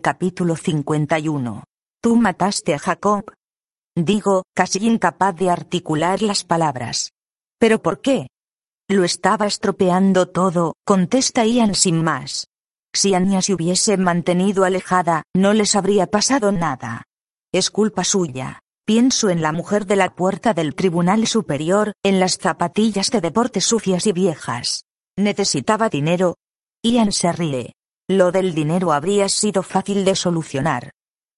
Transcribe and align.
Capítulo 0.00 0.56
51. 0.56 1.64
Tú 2.00 2.16
mataste 2.16 2.74
a 2.74 2.78
Jacob. 2.78 3.32
Digo, 3.96 4.44
casi 4.54 4.86
incapaz 4.86 5.34
de 5.36 5.50
articular 5.50 6.22
las 6.22 6.44
palabras. 6.44 7.10
¿Pero 7.58 7.82
por 7.82 8.00
qué? 8.00 8.28
Lo 8.88 9.04
estaba 9.04 9.46
estropeando 9.46 10.28
todo, 10.28 10.74
contesta 10.84 11.44
Ian 11.44 11.74
sin 11.74 12.02
más. 12.02 12.46
Si 12.94 13.14
Anya 13.14 13.42
se 13.42 13.54
hubiese 13.54 13.96
mantenido 13.96 14.64
alejada, 14.64 15.24
no 15.34 15.52
les 15.52 15.76
habría 15.76 16.06
pasado 16.06 16.52
nada. 16.52 17.04
Es 17.52 17.70
culpa 17.70 18.04
suya. 18.04 18.60
Pienso 18.86 19.28
en 19.28 19.42
la 19.42 19.52
mujer 19.52 19.84
de 19.84 19.96
la 19.96 20.14
puerta 20.14 20.54
del 20.54 20.74
Tribunal 20.74 21.26
Superior, 21.26 21.92
en 22.02 22.20
las 22.20 22.38
zapatillas 22.38 23.10
de 23.10 23.20
deporte 23.20 23.60
sucias 23.60 24.06
y 24.06 24.12
viejas. 24.12 24.84
Necesitaba 25.18 25.90
dinero. 25.90 26.36
Ian 26.82 27.12
se 27.12 27.32
ríe. 27.32 27.74
Lo 28.10 28.32
del 28.32 28.54
dinero 28.54 28.92
habría 28.92 29.28
sido 29.28 29.62
fácil 29.62 30.04
de 30.06 30.16
solucionar. 30.16 30.92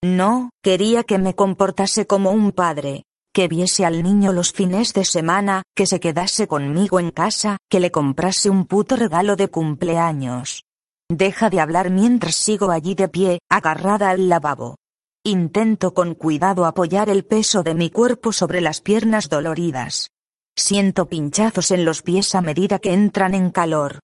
No, 0.04 0.50
quería 0.62 1.02
que 1.02 1.18
me 1.18 1.34
comportase 1.34 2.06
como 2.06 2.30
un 2.30 2.52
padre, 2.52 3.02
que 3.34 3.48
viese 3.48 3.84
al 3.84 4.04
niño 4.04 4.32
los 4.32 4.52
fines 4.52 4.94
de 4.94 5.04
semana, 5.04 5.64
que 5.74 5.86
se 5.86 5.98
quedase 5.98 6.46
conmigo 6.46 7.00
en 7.00 7.10
casa, 7.10 7.58
que 7.68 7.80
le 7.80 7.90
comprase 7.90 8.50
un 8.50 8.66
puto 8.66 8.94
regalo 8.94 9.34
de 9.34 9.48
cumpleaños. 9.48 10.62
Deja 11.10 11.50
de 11.50 11.60
hablar 11.60 11.90
mientras 11.90 12.36
sigo 12.36 12.70
allí 12.70 12.94
de 12.94 13.08
pie, 13.08 13.40
agarrada 13.50 14.10
al 14.10 14.28
lavabo. 14.28 14.76
Intento 15.24 15.92
con 15.92 16.14
cuidado 16.14 16.66
apoyar 16.66 17.10
el 17.10 17.24
peso 17.24 17.64
de 17.64 17.74
mi 17.74 17.90
cuerpo 17.90 18.32
sobre 18.32 18.60
las 18.60 18.80
piernas 18.80 19.28
doloridas. 19.28 20.10
Siento 20.56 21.08
pinchazos 21.08 21.72
en 21.72 21.84
los 21.84 22.02
pies 22.02 22.34
a 22.36 22.40
medida 22.40 22.78
que 22.78 22.92
entran 22.92 23.34
en 23.34 23.50
calor. 23.50 23.98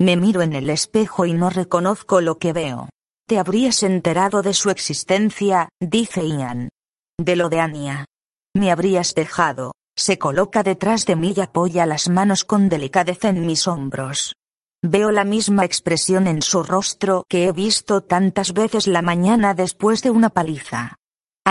Me 0.00 0.16
miro 0.16 0.40
en 0.40 0.54
el 0.54 0.70
espejo 0.70 1.26
y 1.26 1.34
no 1.34 1.50
reconozco 1.50 2.22
lo 2.22 2.38
que 2.38 2.54
veo. 2.54 2.88
Te 3.28 3.38
habrías 3.38 3.82
enterado 3.82 4.40
de 4.40 4.54
su 4.54 4.70
existencia, 4.70 5.68
dice 5.78 6.26
Ian. 6.26 6.70
De 7.20 7.36
lo 7.36 7.50
de 7.50 7.60
Anya. 7.60 8.06
Me 8.56 8.72
habrías 8.72 9.14
dejado. 9.14 9.72
Se 9.94 10.18
coloca 10.18 10.62
detrás 10.62 11.04
de 11.04 11.16
mí 11.16 11.34
y 11.36 11.40
apoya 11.42 11.84
las 11.84 12.08
manos 12.08 12.44
con 12.44 12.70
delicadeza 12.70 13.28
en 13.28 13.44
mis 13.44 13.68
hombros. 13.68 14.32
Veo 14.82 15.10
la 15.10 15.24
misma 15.24 15.66
expresión 15.66 16.26
en 16.26 16.40
su 16.40 16.62
rostro 16.62 17.24
que 17.28 17.44
he 17.44 17.52
visto 17.52 18.00
tantas 18.00 18.54
veces 18.54 18.86
la 18.86 19.02
mañana 19.02 19.52
después 19.52 20.02
de 20.02 20.10
una 20.10 20.30
paliza. 20.30 20.96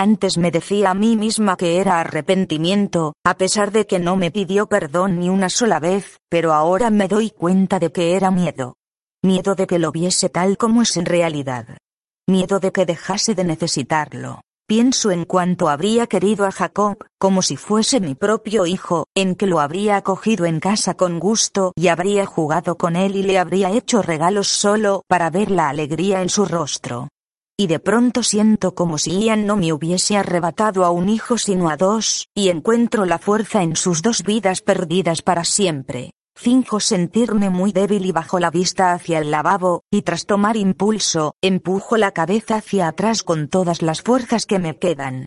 Antes 0.00 0.38
me 0.38 0.50
decía 0.50 0.92
a 0.92 0.94
mí 0.94 1.14
misma 1.14 1.58
que 1.58 1.78
era 1.78 2.00
arrepentimiento, 2.00 3.12
a 3.22 3.34
pesar 3.34 3.70
de 3.70 3.86
que 3.86 3.98
no 3.98 4.16
me 4.16 4.30
pidió 4.30 4.66
perdón 4.66 5.20
ni 5.20 5.28
una 5.28 5.50
sola 5.50 5.78
vez, 5.78 6.16
pero 6.30 6.54
ahora 6.54 6.88
me 6.88 7.06
doy 7.06 7.28
cuenta 7.28 7.78
de 7.78 7.92
que 7.92 8.16
era 8.16 8.30
miedo. 8.30 8.76
Miedo 9.22 9.54
de 9.54 9.66
que 9.66 9.78
lo 9.78 9.92
viese 9.92 10.30
tal 10.30 10.56
como 10.56 10.80
es 10.80 10.96
en 10.96 11.04
realidad. 11.04 11.76
Miedo 12.26 12.60
de 12.60 12.72
que 12.72 12.86
dejase 12.86 13.34
de 13.34 13.44
necesitarlo. 13.44 14.40
Pienso 14.66 15.10
en 15.10 15.26
cuanto 15.26 15.68
habría 15.68 16.06
querido 16.06 16.46
a 16.46 16.50
Jacob, 16.50 17.04
como 17.18 17.42
si 17.42 17.58
fuese 17.58 18.00
mi 18.00 18.14
propio 18.14 18.64
hijo, 18.64 19.04
en 19.14 19.34
que 19.34 19.46
lo 19.46 19.60
habría 19.60 19.98
acogido 19.98 20.46
en 20.46 20.60
casa 20.60 20.94
con 20.94 21.20
gusto 21.20 21.74
y 21.76 21.88
habría 21.88 22.24
jugado 22.24 22.78
con 22.78 22.96
él 22.96 23.16
y 23.16 23.22
le 23.22 23.38
habría 23.38 23.68
hecho 23.70 24.00
regalos 24.00 24.48
solo 24.48 25.02
para 25.08 25.28
ver 25.28 25.50
la 25.50 25.68
alegría 25.68 26.22
en 26.22 26.30
su 26.30 26.46
rostro 26.46 27.08
y 27.60 27.66
de 27.66 27.78
pronto 27.78 28.22
siento 28.22 28.74
como 28.74 28.96
si 28.96 29.20
Ian 29.20 29.44
no 29.44 29.54
me 29.54 29.74
hubiese 29.74 30.16
arrebatado 30.16 30.86
a 30.86 30.90
un 30.90 31.10
hijo 31.10 31.36
sino 31.36 31.68
a 31.68 31.76
dos, 31.76 32.26
y 32.34 32.48
encuentro 32.48 33.04
la 33.04 33.18
fuerza 33.18 33.62
en 33.62 33.76
sus 33.76 34.00
dos 34.00 34.22
vidas 34.22 34.62
perdidas 34.62 35.20
para 35.20 35.44
siempre. 35.44 36.12
Finjo 36.34 36.80
sentirme 36.80 37.50
muy 37.50 37.72
débil 37.72 38.06
y 38.06 38.12
bajo 38.12 38.40
la 38.40 38.50
vista 38.50 38.94
hacia 38.94 39.18
el 39.18 39.30
lavabo, 39.30 39.82
y 39.90 40.00
tras 40.00 40.24
tomar 40.24 40.56
impulso, 40.56 41.34
empujo 41.42 41.98
la 41.98 42.12
cabeza 42.12 42.54
hacia 42.54 42.88
atrás 42.88 43.22
con 43.22 43.48
todas 43.48 43.82
las 43.82 44.00
fuerzas 44.00 44.46
que 44.46 44.58
me 44.58 44.78
quedan. 44.78 45.26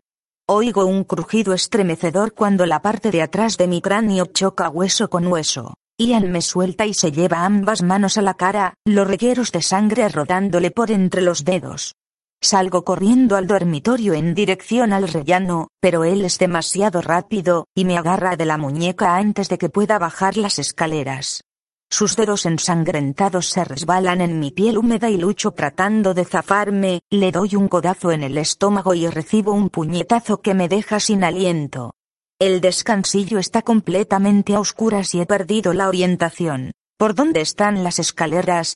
Oigo 0.50 0.88
un 0.88 1.04
crujido 1.04 1.54
estremecedor 1.54 2.34
cuando 2.34 2.66
la 2.66 2.82
parte 2.82 3.12
de 3.12 3.22
atrás 3.22 3.58
de 3.58 3.68
mi 3.68 3.80
cráneo 3.80 4.26
choca 4.26 4.70
hueso 4.70 5.08
con 5.08 5.28
hueso. 5.28 5.76
Ian 6.00 6.32
me 6.32 6.42
suelta 6.42 6.88
y 6.88 6.96
se 6.96 7.12
lleva 7.12 7.46
ambas 7.46 7.84
manos 7.84 8.18
a 8.18 8.24
la 8.24 8.34
cara, 8.34 8.74
los 8.86 9.08
regueros 9.08 9.52
de 9.52 9.62
sangre 9.62 10.10
rodándole 10.10 10.72
por 10.72 10.90
entre 10.90 11.22
los 11.22 11.46
dedos. 11.46 11.94
Salgo 12.44 12.84
corriendo 12.84 13.38
al 13.38 13.48
dormitorio 13.48 14.14
en 14.14 14.36
dirección 14.36 14.92
al 14.92 15.08
rellano, 15.08 15.70
pero 15.80 16.04
él 16.04 16.26
es 16.26 16.38
demasiado 16.40 17.02
rápido, 17.02 17.68
y 17.74 17.86
me 17.86 17.98
agarra 17.98 18.36
de 18.36 18.46
la 18.46 18.58
muñeca 18.58 19.16
antes 19.16 19.48
de 19.48 19.58
que 19.58 19.70
pueda 19.70 19.98
bajar 19.98 20.36
las 20.36 20.60
escaleras. 20.60 21.46
Sus 21.90 22.18
dedos 22.18 22.46
ensangrentados 22.46 23.48
se 23.48 23.64
resbalan 23.64 24.20
en 24.20 24.42
mi 24.42 24.52
piel 24.52 24.78
húmeda 24.78 25.10
y 25.10 25.16
lucho 25.16 25.52
tratando 25.52 26.14
de 26.14 26.26
zafarme, 26.26 27.00
le 27.10 27.32
doy 27.32 27.56
un 27.56 27.70
codazo 27.70 28.12
en 28.12 28.24
el 28.24 28.38
estómago 28.38 28.94
y 28.94 29.08
recibo 29.08 29.54
un 29.54 29.70
puñetazo 29.70 30.42
que 30.42 30.54
me 30.54 30.68
deja 30.68 31.00
sin 31.00 31.24
aliento. 31.24 31.94
El 32.40 32.60
descansillo 32.60 33.40
está 33.40 33.62
completamente 33.62 34.54
a 34.54 34.60
oscuras 34.60 35.16
y 35.16 35.22
he 35.22 35.26
perdido 35.26 35.72
la 35.72 35.88
orientación. 35.88 36.74
¿Por 36.98 37.16
dónde 37.16 37.40
están 37.40 37.86
las 37.86 38.00
escaleras? 38.00 38.76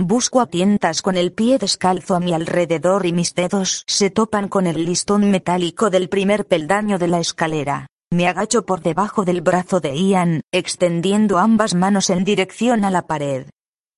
Busco 0.00 0.40
a 0.40 0.46
tientas 0.46 1.02
con 1.02 1.16
el 1.16 1.32
pie 1.32 1.58
descalzo 1.58 2.14
a 2.14 2.20
mi 2.20 2.32
alrededor 2.32 3.04
y 3.04 3.12
mis 3.12 3.34
dedos 3.34 3.82
se 3.88 4.10
topan 4.10 4.46
con 4.48 4.68
el 4.68 4.84
listón 4.84 5.28
metálico 5.32 5.90
del 5.90 6.08
primer 6.08 6.46
peldaño 6.46 7.00
de 7.00 7.08
la 7.08 7.18
escalera. 7.18 7.88
Me 8.12 8.28
agacho 8.28 8.64
por 8.64 8.80
debajo 8.80 9.24
del 9.24 9.40
brazo 9.40 9.80
de 9.80 9.96
Ian, 9.98 10.42
extendiendo 10.52 11.38
ambas 11.38 11.74
manos 11.74 12.10
en 12.10 12.22
dirección 12.22 12.84
a 12.84 12.92
la 12.92 13.08
pared. 13.08 13.48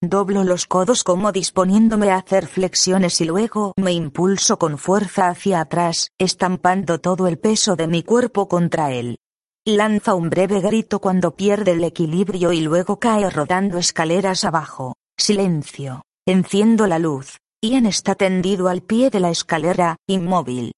Doblo 0.01 0.43
los 0.43 0.65
codos 0.65 1.05
como 1.05 1.33
disponiéndome 1.33 2.11
a 2.11 2.17
hacer 2.17 2.47
flexiones 2.47 3.21
y 3.21 3.27
luego 3.27 3.75
me 3.77 3.93
impulso 3.93 4.59
con 4.59 4.79
fuerza 4.79 5.29
hacia 5.29 5.61
atrás, 5.61 6.09
estampando 6.19 6.99
todo 7.01 7.29
el 7.29 7.39
peso 7.39 7.77
de 7.77 7.89
mi 7.89 8.03
cuerpo 8.03 8.49
contra 8.49 8.91
él. 8.91 9.19
Lanza 9.67 10.15
un 10.15 10.31
breve 10.31 10.61
grito 10.61 10.99
cuando 10.99 11.37
pierde 11.37 11.73
el 11.73 11.85
equilibrio 11.85 12.55
y 12.55 12.63
luego 12.63 12.99
cae 12.99 13.29
rodando 13.29 13.77
escaleras 13.77 14.45
abajo. 14.45 14.95
Silencio. 15.21 16.01
Enciendo 16.27 16.87
la 16.87 16.99
luz. 16.99 17.37
Ian 17.63 17.85
está 17.85 18.15
tendido 18.15 18.69
al 18.69 18.81
pie 18.81 19.11
de 19.11 19.21
la 19.21 19.29
escalera, 19.29 19.97
inmóvil. 20.09 20.73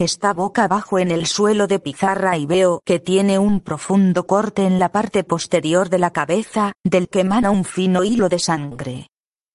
Está 0.00 0.32
boca 0.32 0.64
abajo 0.64 1.00
en 1.00 1.10
el 1.10 1.26
suelo 1.26 1.66
de 1.66 1.80
pizarra 1.80 2.36
y 2.38 2.46
veo 2.46 2.80
que 2.86 3.00
tiene 3.00 3.40
un 3.40 3.58
profundo 3.58 4.24
corte 4.24 4.64
en 4.64 4.78
la 4.78 4.92
parte 4.92 5.24
posterior 5.24 5.88
de 5.88 5.98
la 5.98 6.12
cabeza, 6.12 6.74
del 6.84 7.08
que 7.08 7.22
emana 7.22 7.50
un 7.50 7.64
fino 7.64 8.04
hilo 8.04 8.28
de 8.28 8.38
sangre. 8.38 9.08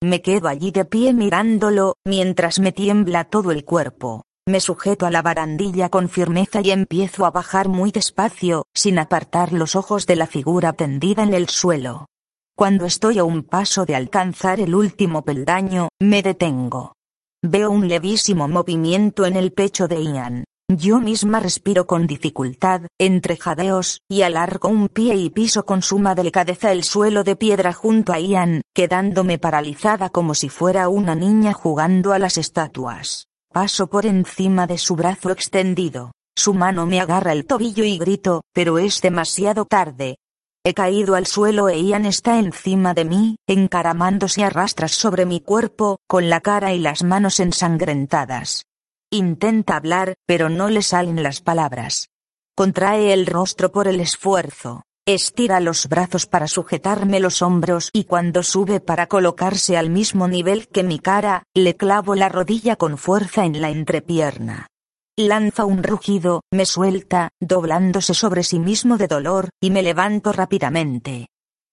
Me 0.03 0.21
quedo 0.21 0.49
allí 0.49 0.71
de 0.71 0.83
pie 0.83 1.13
mirándolo, 1.13 1.95
mientras 2.05 2.59
me 2.59 2.73
tiembla 2.73 3.23
todo 3.23 3.51
el 3.51 3.63
cuerpo. 3.63 4.23
Me 4.45 4.59
sujeto 4.59 5.05
a 5.05 5.11
la 5.11 5.21
barandilla 5.21 5.87
con 5.87 6.09
firmeza 6.09 6.59
y 6.61 6.71
empiezo 6.71 7.25
a 7.25 7.31
bajar 7.31 7.69
muy 7.69 7.91
despacio, 7.91 8.65
sin 8.75 8.99
apartar 8.99 9.53
los 9.53 9.77
ojos 9.77 10.05
de 10.05 10.17
la 10.17 10.27
figura 10.27 10.73
tendida 10.73 11.23
en 11.23 11.33
el 11.33 11.47
suelo. 11.47 12.07
Cuando 12.55 12.85
estoy 12.85 13.17
a 13.17 13.23
un 13.23 13.41
paso 13.41 13.83
de 13.85 13.95
alcanzar 13.95 14.59
el 14.59 14.75
último 14.75 15.23
peldaño, 15.23 15.89
me 15.99 16.21
detengo. 16.21 16.93
Veo 17.41 17.71
un 17.71 17.87
levísimo 17.87 18.47
movimiento 18.47 19.25
en 19.25 19.35
el 19.35 19.51
pecho 19.51 19.87
de 19.87 20.03
Ian. 20.03 20.43
Yo 20.69 20.99
misma 20.99 21.39
respiro 21.39 21.87
con 21.87 22.05
dificultad, 22.05 22.83
entre 22.99 23.37
jadeos, 23.37 24.01
y 24.07 24.21
alargo 24.21 24.69
un 24.69 24.87
pie 24.87 25.15
y 25.15 25.31
piso 25.31 25.65
con 25.65 25.81
suma 25.81 26.13
delicadeza 26.13 26.71
el 26.71 26.83
suelo 26.83 27.23
de 27.23 27.35
piedra 27.35 27.73
junto 27.73 28.13
a 28.13 28.19
Ian, 28.19 28.61
quedándome 28.73 29.39
paralizada 29.39 30.09
como 30.09 30.35
si 30.35 30.49
fuera 30.49 30.89
una 30.89 31.15
niña 31.15 31.53
jugando 31.53 32.13
a 32.13 32.19
las 32.19 32.37
estatuas. 32.37 33.25
Paso 33.51 33.87
por 33.87 34.05
encima 34.05 34.67
de 34.67 34.77
su 34.77 34.95
brazo 34.95 35.31
extendido. 35.31 36.11
Su 36.35 36.53
mano 36.53 36.85
me 36.85 36.99
agarra 36.99 37.31
el 37.31 37.45
tobillo 37.45 37.83
y 37.83 37.97
grito, 37.97 38.41
pero 38.53 38.79
es 38.79 39.01
demasiado 39.01 39.65
tarde, 39.65 40.17
He 40.65 40.73
caído 40.73 41.15
al 41.15 41.25
suelo 41.27 41.67
e 41.67 41.77
Ian 41.81 42.05
está 42.05 42.39
encima 42.39 42.93
de 42.93 43.03
mí, 43.03 43.35
encaramándose 43.47 44.45
a 44.45 44.49
rastras 44.49 44.91
sobre 44.93 45.25
mi 45.25 45.41
cuerpo, 45.41 45.97
con 46.07 46.29
la 46.29 46.39
cara 46.39 46.71
y 46.71 46.79
las 46.79 47.03
manos 47.03 47.41
ensangrentadas. 47.41 48.63
Intenta 49.11 49.75
hablar, 49.75 50.13
pero 50.25 50.47
no 50.47 50.69
le 50.69 50.81
salen 50.81 51.21
las 51.21 51.41
palabras. 51.41 52.07
Contrae 52.55 53.11
el 53.11 53.25
rostro 53.25 53.73
por 53.73 53.89
el 53.89 53.99
esfuerzo. 53.99 54.83
Estira 55.05 55.59
los 55.59 55.89
brazos 55.89 56.27
para 56.27 56.47
sujetarme 56.47 57.19
los 57.19 57.41
hombros 57.41 57.89
y 57.91 58.05
cuando 58.05 58.41
sube 58.41 58.79
para 58.79 59.07
colocarse 59.07 59.75
al 59.75 59.89
mismo 59.89 60.29
nivel 60.29 60.69
que 60.69 60.83
mi 60.83 60.97
cara, 60.97 61.43
le 61.53 61.75
clavo 61.75 62.15
la 62.15 62.29
rodilla 62.29 62.77
con 62.77 62.97
fuerza 62.97 63.43
en 63.43 63.59
la 63.59 63.69
entrepierna. 63.69 64.67
Lanza 65.15 65.65
un 65.65 65.83
rugido, 65.83 66.41
me 66.51 66.65
suelta, 66.65 67.29
doblándose 67.39 68.15
sobre 68.15 68.41
sí 68.41 68.57
mismo 68.57 68.97
de 68.97 69.07
dolor, 69.07 69.49
y 69.61 69.69
me 69.69 69.83
levanto 69.83 70.31
rápidamente. 70.31 71.27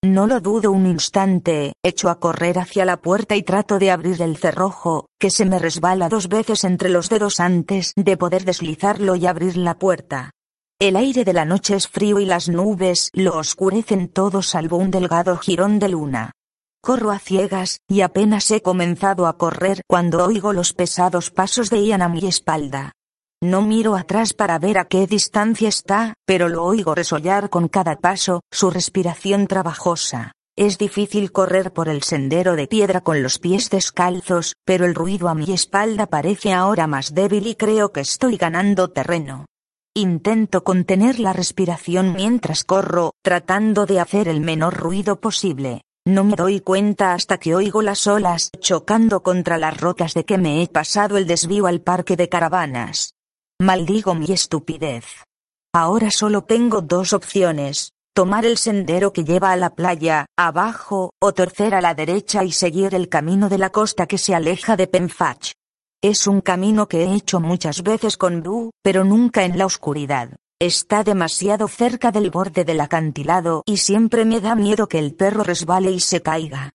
No 0.05 0.27
lo 0.27 0.41
dudo 0.41 0.71
un 0.71 0.85
instante, 0.85 1.73
echo 1.83 2.11
a 2.11 2.21
correr 2.21 2.59
hacia 2.59 2.85
la 2.85 2.99
puerta 2.99 3.37
y 3.37 3.43
trato 3.43 3.79
de 3.79 3.93
abrir 3.93 4.21
el 4.21 4.37
cerrojo, 4.37 5.07
que 5.19 5.31
se 5.31 5.47
me 5.47 5.59
resbala 5.59 6.11
dos 6.11 6.29
veces 6.29 6.65
entre 6.65 6.91
los 6.91 7.09
dedos 7.09 7.41
antes 7.41 7.95
de 7.97 8.19
poder 8.19 8.45
deslizarlo 8.45 9.17
y 9.17 9.27
abrir 9.27 9.57
la 9.57 9.79
puerta. 9.79 10.33
El 10.79 10.97
aire 10.97 11.25
de 11.25 11.33
la 11.33 11.47
noche 11.47 11.77
es 11.77 11.89
frío 11.89 12.21
y 12.21 12.27
las 12.27 12.51
nubes 12.51 13.09
lo 13.15 13.39
oscurecen 13.39 14.09
todo 14.09 14.43
salvo 14.43 14.77
un 14.77 14.91
delgado 14.91 15.39
jirón 15.39 15.79
de 15.79 15.89
luna. 15.89 16.33
Corro 16.83 17.11
a 17.11 17.19
ciegas, 17.19 17.79
y 17.89 18.03
apenas 18.03 18.51
he 18.51 18.61
comenzado 18.61 19.27
a 19.27 19.39
correr 19.39 19.81
cuando 19.87 20.27
oigo 20.27 20.53
los 20.53 20.75
pesados 20.75 21.31
pasos 21.31 21.71
de 21.71 21.87
Ian 21.87 22.03
a 22.03 22.11
mi 22.11 22.27
espalda. 22.27 22.93
No 23.43 23.63
miro 23.63 23.97
atrás 23.97 24.35
para 24.35 24.59
ver 24.59 24.77
a 24.77 24.85
qué 24.85 25.07
distancia 25.07 25.71
está, 25.71 26.13
pero 26.27 26.51
lo 26.51 26.63
oigo 26.63 26.95
resollar 26.95 27.49
con 27.49 27.69
cada 27.69 27.97
paso, 27.97 28.43
su 28.51 28.71
respiración 28.71 29.47
trabajosa. 29.47 30.33
Es 30.59 30.77
difícil 30.77 31.33
correr 31.33 31.73
por 31.73 31.89
el 31.89 32.03
sendero 32.03 32.55
de 32.55 32.67
piedra 32.67 33.01
con 33.01 33.23
los 33.23 33.39
pies 33.39 33.71
descalzos, 33.71 34.57
pero 34.67 34.85
el 34.85 34.95
ruido 34.95 35.31
a 35.31 35.35
mi 35.35 35.51
espalda 35.55 36.07
parece 36.07 36.53
ahora 36.53 36.87
más 36.87 37.15
débil 37.15 37.47
y 37.47 37.55
creo 37.55 37.93
que 37.93 38.01
estoy 38.01 38.37
ganando 38.37 38.89
terreno. 38.89 39.47
Intento 39.95 40.63
contener 40.63 41.19
la 41.19 41.33
respiración 41.33 42.13
mientras 42.13 42.63
corro, 42.65 43.13
tratando 43.23 43.87
de 43.87 44.01
hacer 44.01 44.29
el 44.29 44.43
menor 44.43 44.75
ruido 44.77 45.19
posible. 45.19 45.81
No 46.07 46.25
me 46.25 46.37
doy 46.37 46.61
cuenta 46.61 47.15
hasta 47.15 47.39
que 47.39 47.55
oigo 47.55 47.81
las 47.81 48.07
olas 48.07 48.51
chocando 48.61 49.23
contra 49.23 49.57
las 49.57 49.81
rocas 49.81 50.13
de 50.13 50.27
que 50.27 50.37
me 50.37 50.63
he 50.63 50.69
pasado 50.69 51.17
el 51.17 51.27
desvío 51.27 51.67
al 51.67 51.81
parque 51.81 52.17
de 52.17 52.29
caravanas. 52.29 53.15
Maldigo 53.63 54.15
mi 54.15 54.25
estupidez. 54.33 55.05
Ahora 55.75 56.11
solo 56.11 56.45
tengo 56.45 56.81
dos 56.81 57.13
opciones, 57.13 57.93
tomar 58.15 58.47
el 58.47 58.57
sendero 58.57 59.13
que 59.13 59.23
lleva 59.23 59.53
a 59.53 59.57
la 59.57 59.75
playa, 59.75 60.25
abajo, 60.35 61.13
o 61.21 61.35
torcer 61.35 61.75
a 61.75 61.83
la 61.83 61.93
derecha 61.93 62.43
y 62.43 62.53
seguir 62.53 62.95
el 62.95 63.11
camino 63.11 63.51
de 63.51 63.59
la 63.59 63.69
costa 63.69 64.07
que 64.07 64.17
se 64.17 64.35
aleja 64.35 64.79
de 64.79 64.87
Penfach. 64.87 65.53
Es 66.03 66.27
un 66.27 66.41
camino 66.41 66.89
que 66.89 67.05
he 67.05 67.15
hecho 67.15 67.39
muchas 67.39 67.83
veces 67.83 68.17
con 68.17 68.43
Boo, 68.43 68.71
pero 68.83 69.05
nunca 69.05 69.45
en 69.45 69.59
la 69.59 69.67
oscuridad. 69.67 70.31
Está 70.59 71.05
demasiado 71.05 71.69
cerca 71.69 72.13
del 72.13 72.31
borde 72.31 72.65
del 72.65 72.81
acantilado 72.81 73.63
y 73.67 73.77
siempre 73.77 74.25
me 74.25 74.41
da 74.41 74.55
miedo 74.55 74.89
que 74.89 74.99
el 74.99 75.15
perro 75.15 75.43
resbale 75.43 75.91
y 75.91 76.01
se 76.01 76.23
caiga. 76.23 76.71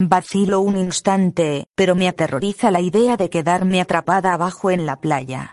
Vacilo 0.00 0.62
un 0.62 0.78
instante, 0.78 1.66
pero 1.74 1.94
me 1.94 2.08
aterroriza 2.08 2.70
la 2.70 2.80
idea 2.80 3.18
de 3.18 3.28
quedarme 3.28 3.82
atrapada 3.82 4.32
abajo 4.32 4.70
en 4.70 4.86
la 4.86 5.02
playa. 5.02 5.52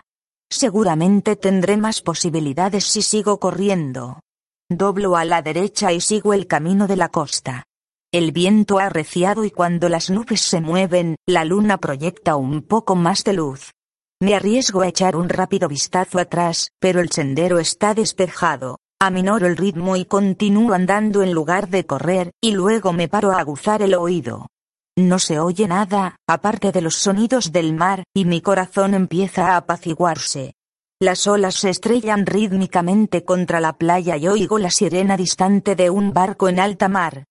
Seguramente 0.50 1.36
tendré 1.36 1.76
más 1.76 2.00
posibilidades 2.00 2.84
si 2.84 3.02
sigo 3.02 3.38
corriendo. 3.38 4.20
Doblo 4.70 5.16
a 5.16 5.24
la 5.24 5.42
derecha 5.42 5.92
y 5.92 6.00
sigo 6.00 6.32
el 6.32 6.46
camino 6.46 6.86
de 6.86 6.96
la 6.96 7.10
costa. 7.10 7.64
El 8.12 8.32
viento 8.32 8.78
ha 8.78 8.86
arreciado 8.86 9.44
y 9.44 9.50
cuando 9.50 9.90
las 9.90 10.08
nubes 10.08 10.40
se 10.40 10.62
mueven, 10.62 11.16
la 11.26 11.44
luna 11.44 11.76
proyecta 11.76 12.36
un 12.36 12.62
poco 12.62 12.96
más 12.96 13.24
de 13.24 13.34
luz. 13.34 13.72
Me 14.20 14.34
arriesgo 14.34 14.80
a 14.80 14.88
echar 14.88 15.14
un 15.14 15.28
rápido 15.28 15.68
vistazo 15.68 16.18
atrás, 16.18 16.70
pero 16.80 17.00
el 17.00 17.10
sendero 17.10 17.58
está 17.58 17.92
despejado. 17.94 18.78
Aminoro 19.00 19.46
el 19.46 19.56
ritmo 19.56 19.96
y 19.96 20.06
continúo 20.06 20.72
andando 20.72 21.22
en 21.22 21.32
lugar 21.32 21.68
de 21.68 21.86
correr, 21.86 22.32
y 22.40 22.52
luego 22.52 22.92
me 22.92 23.08
paro 23.08 23.30
a 23.32 23.38
aguzar 23.38 23.82
el 23.82 23.94
oído. 23.94 24.48
No 24.98 25.20
se 25.20 25.38
oye 25.38 25.68
nada, 25.68 26.16
aparte 26.26 26.72
de 26.72 26.80
los 26.80 26.96
sonidos 26.96 27.52
del 27.52 27.72
mar, 27.72 28.02
y 28.12 28.24
mi 28.24 28.40
corazón 28.40 28.94
empieza 28.94 29.52
a 29.52 29.58
apaciguarse. 29.58 30.54
Las 31.00 31.28
olas 31.28 31.54
se 31.54 31.70
estrellan 31.70 32.26
rítmicamente 32.26 33.24
contra 33.24 33.60
la 33.60 33.74
playa 33.74 34.16
y 34.16 34.26
oigo 34.26 34.58
la 34.58 34.72
sirena 34.72 35.16
distante 35.16 35.76
de 35.76 35.88
un 35.88 36.12
barco 36.12 36.48
en 36.48 36.58
alta 36.58 36.88
mar. 36.88 37.26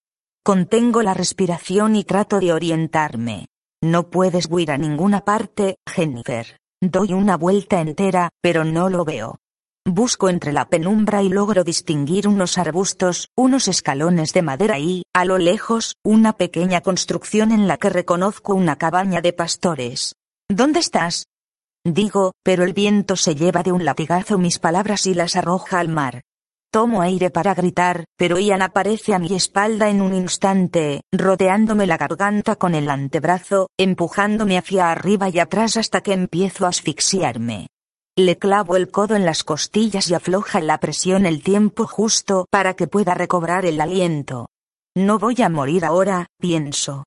Contengo 0.46 1.02
la 1.02 1.14
respiración 1.14 1.98
y 1.98 2.06
trato 2.06 2.40
de 2.40 2.54
orientarme. 2.54 3.48
No 3.84 4.10
puedes 4.10 4.48
huir 4.50 4.72
a 4.72 4.78
ninguna 4.78 5.26
parte, 5.26 5.76
Jennifer. 5.94 6.58
Doy 6.82 7.12
una 7.12 7.36
vuelta 7.36 7.82
entera, 7.82 8.30
pero 8.42 8.64
no 8.64 8.88
lo 8.88 9.04
veo. 9.04 9.40
Busco 9.90 10.28
entre 10.28 10.52
la 10.52 10.68
penumbra 10.68 11.24
y 11.24 11.30
logro 11.30 11.64
distinguir 11.64 12.28
unos 12.28 12.58
arbustos, 12.58 13.30
unos 13.38 13.70
escalones 13.70 14.34
de 14.34 14.42
madera 14.42 14.78
y, 14.80 15.04
a 15.14 15.24
lo 15.24 15.38
lejos, 15.38 15.96
una 16.04 16.34
pequeña 16.34 16.82
construcción 16.82 17.54
en 17.54 17.70
la 17.70 17.78
que 17.78 17.90
reconozco 17.90 18.54
una 18.54 18.76
cabaña 18.76 19.22
de 19.22 19.32
pastores. 19.32 20.16
¿Dónde 20.50 20.82
estás? 20.82 21.28
Digo, 21.86 22.34
pero 22.44 22.66
el 22.66 22.74
viento 22.74 23.16
se 23.16 23.36
lleva 23.36 23.64
de 23.64 23.72
un 23.72 23.86
latigazo 23.86 24.38
mis 24.38 24.60
palabras 24.60 25.08
y 25.08 25.14
las 25.14 25.38
arroja 25.38 25.80
al 25.80 25.88
mar. 25.88 26.22
Tomo 26.70 27.02
aire 27.02 27.30
para 27.30 27.54
gritar, 27.54 28.04
pero 28.18 28.38
Ian 28.40 28.64
aparece 28.64 29.14
a 29.14 29.20
mi 29.20 29.34
espalda 29.34 29.88
en 29.90 30.02
un 30.02 30.14
instante, 30.14 31.00
rodeándome 31.14 31.88
la 31.88 31.96
garganta 31.96 32.58
con 32.58 32.76
el 32.76 32.90
antebrazo, 32.90 33.70
empujándome 33.78 34.58
hacia 34.58 34.92
arriba 34.92 35.30
y 35.30 35.40
atrás 35.40 35.78
hasta 35.78 36.02
que 36.02 36.12
empiezo 36.12 36.66
a 36.66 36.70
asfixiarme. 36.70 37.68
Le 38.20 38.36
clavo 38.36 38.76
el 38.78 38.90
codo 38.90 39.16
en 39.16 39.26
las 39.26 39.44
costillas 39.44 40.10
y 40.10 40.16
afloja 40.16 40.60
la 40.60 40.80
presión 40.80 41.28
el 41.28 41.44
tiempo 41.44 41.86
justo 41.86 42.48
para 42.50 42.74
que 42.74 42.88
pueda 42.88 43.14
recobrar 43.14 43.64
el 43.64 43.80
aliento. 43.80 44.48
No 44.96 45.20
voy 45.20 45.40
a 45.44 45.50
morir 45.50 45.86
ahora, 45.86 46.26
pienso. 46.40 47.04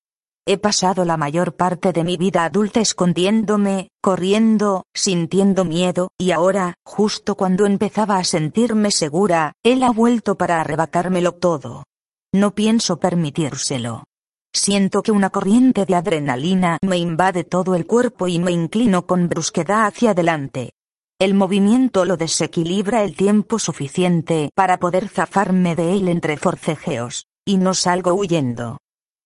He 0.46 0.56
pasado 0.56 1.04
la 1.04 1.16
mayor 1.16 1.56
parte 1.56 1.92
de 1.92 2.04
mi 2.04 2.16
vida 2.16 2.44
adulta 2.44 2.78
escondiéndome, 2.78 3.88
corriendo, 4.00 4.84
sintiendo 4.94 5.64
miedo, 5.64 6.10
y 6.16 6.30
ahora, 6.30 6.74
justo 6.84 7.34
cuando 7.34 7.66
empezaba 7.66 8.16
a 8.16 8.22
sentirme 8.22 8.92
segura, 8.92 9.54
él 9.64 9.82
ha 9.82 9.90
vuelto 9.90 10.36
para 10.36 10.60
arrebatármelo 10.60 11.32
todo. 11.32 11.82
No 12.32 12.54
pienso 12.54 13.00
permitírselo. 13.00 14.04
Siento 14.54 15.02
que 15.02 15.10
una 15.10 15.30
corriente 15.30 15.86
de 15.86 15.96
adrenalina 15.96 16.78
me 16.82 16.98
invade 16.98 17.42
todo 17.42 17.74
el 17.74 17.84
cuerpo 17.84 18.28
y 18.28 18.38
me 18.38 18.52
inclino 18.52 19.06
con 19.06 19.28
brusquedad 19.28 19.86
hacia 19.86 20.12
adelante. 20.12 20.70
El 21.20 21.34
movimiento 21.34 22.06
lo 22.06 22.16
desequilibra 22.16 23.04
el 23.04 23.14
tiempo 23.14 23.58
suficiente 23.58 24.48
para 24.54 24.78
poder 24.78 25.10
zafarme 25.10 25.76
de 25.76 25.92
él 25.92 26.08
entre 26.08 26.38
forcejeos, 26.38 27.26
y 27.44 27.58
no 27.58 27.74
salgo 27.74 28.14
huyendo. 28.14 28.78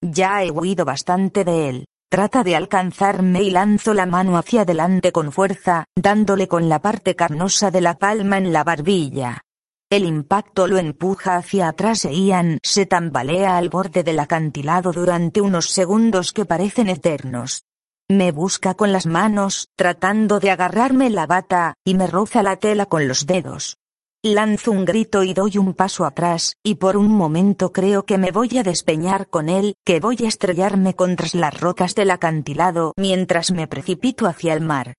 Ya 0.03 0.43
he 0.43 0.51
huido 0.51 0.85
bastante 0.85 1.45
de 1.45 1.69
él. 1.69 1.85
Trata 2.11 2.43
de 2.43 2.57
alcanzarme 2.57 3.45
y 3.45 3.51
lanzo 3.51 3.95
la 3.95 4.07
mano 4.07 4.37
hacia 4.37 4.63
adelante 4.63 5.13
con 5.13 5.31
fuerza, 5.31 5.85
dándole 5.95 6.49
con 6.49 6.69
la 6.69 6.81
parte 6.81 7.15
carnosa 7.15 7.71
de 7.71 7.81
la 7.81 7.97
palma 7.97 8.39
en 8.39 8.53
la 8.53 8.65
barbilla. 8.65 9.43
El 9.89 10.05
impacto 10.05 10.67
lo 10.67 10.79
empuja 10.79 11.37
hacia 11.37 11.69
atrás 11.69 12.07
e 12.07 12.13
Ian 12.13 12.59
se 12.65 12.87
tambalea 12.87 13.57
al 13.57 13.69
borde 13.69 14.03
del 14.03 14.19
acantilado 14.19 14.91
durante 14.91 15.41
unos 15.41 15.71
segundos 15.71 16.33
que 16.33 16.45
parecen 16.45 16.89
eternos. 16.89 17.63
Me 18.11 18.33
busca 18.33 18.75
con 18.75 18.93
las 18.93 19.07
manos, 19.07 19.69
tratando 19.77 20.39
de 20.39 20.51
agarrarme 20.51 21.09
la 21.09 21.27
bata, 21.27 21.73
y 21.87 21.95
me 21.95 22.07
roza 22.07 22.43
la 22.43 22.57
tela 22.57 22.85
con 22.85 23.09
los 23.09 23.25
dedos. 23.25 23.79
Lanzo 24.23 24.73
un 24.73 24.85
grito 24.85 25.23
y 25.23 25.33
doy 25.33 25.57
un 25.57 25.73
paso 25.73 26.05
atrás, 26.05 26.57
y 26.63 26.75
por 26.75 26.99
un 26.99 27.09
momento 27.09 27.73
creo 27.73 28.05
que 28.05 28.19
me 28.19 28.31
voy 28.31 28.59
a 28.59 28.63
despeñar 28.63 29.29
con 29.29 29.49
él, 29.49 29.77
que 29.87 30.01
voy 30.01 30.19
a 30.23 30.29
estrellarme 30.29 30.93
contra 30.93 31.29
las 31.33 31.59
rocas 31.59 31.95
del 31.95 32.11
acantilado 32.11 32.93
mientras 32.99 33.51
me 33.51 33.67
precipito 33.69 34.27
hacia 34.27 34.53
el 34.53 34.61
mar. 34.61 34.93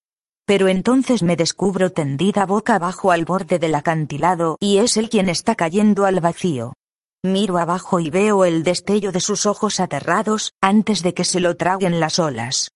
Pero 0.44 0.66
entonces 0.66 1.22
me 1.22 1.36
descubro 1.36 1.90
tendida 1.90 2.44
boca 2.44 2.74
abajo 2.74 3.12
al 3.12 3.24
borde 3.24 3.60
del 3.60 3.76
acantilado 3.76 4.56
y 4.58 4.78
es 4.78 4.96
él 4.96 5.10
quien 5.10 5.28
está 5.28 5.54
cayendo 5.54 6.06
al 6.06 6.18
vacío. 6.18 6.72
Miro 7.24 7.58
abajo 7.58 8.00
y 8.00 8.10
veo 8.10 8.44
el 8.44 8.64
destello 8.64 9.12
de 9.12 9.20
sus 9.20 9.46
ojos 9.46 9.78
aterrados, 9.78 10.52
antes 10.60 11.02
de 11.02 11.14
que 11.14 11.24
se 11.24 11.38
lo 11.38 11.56
traguen 11.56 12.00
las 12.00 12.18
olas. 12.18 12.72